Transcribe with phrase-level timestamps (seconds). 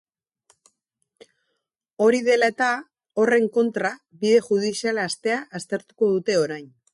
[2.05, 2.69] Hori dela eta,
[3.25, 3.93] horren kontra
[4.25, 6.67] bide judiziala hastea aztertuko dute orain.